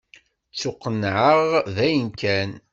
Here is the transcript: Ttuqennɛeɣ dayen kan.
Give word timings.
Ttuqennɛeɣ 0.53 1.39
dayen 1.75 2.07
kan. 2.19 2.51